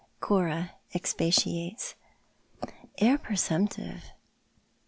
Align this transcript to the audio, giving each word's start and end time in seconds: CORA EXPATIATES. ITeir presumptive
CORA 0.19 0.71
EXPATIATES. 0.95 1.93
ITeir 2.97 3.21
presumptive 3.21 4.01